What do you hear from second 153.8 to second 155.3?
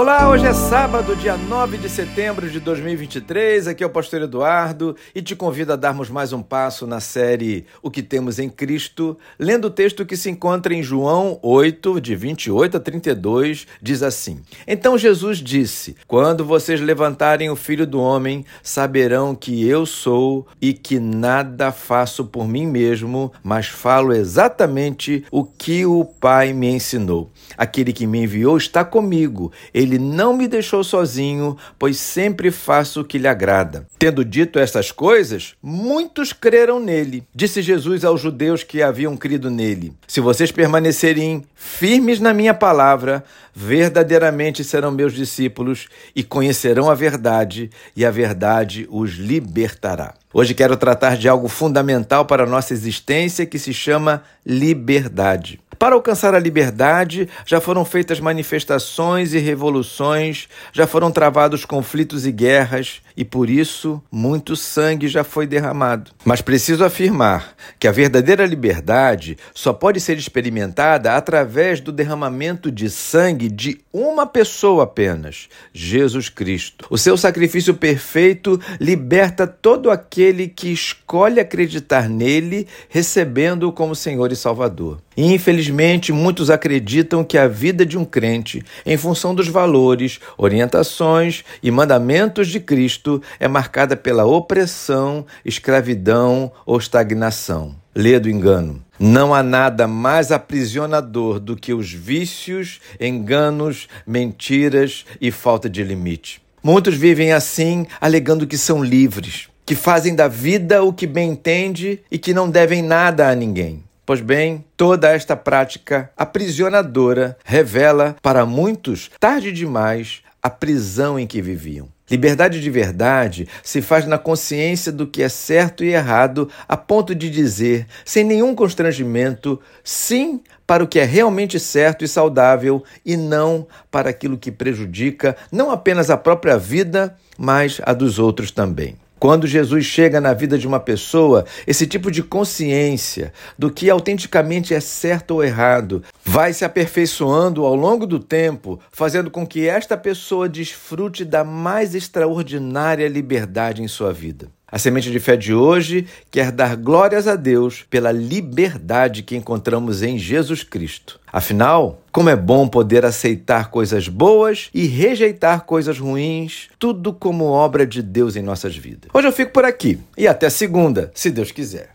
em sua vida. A semente de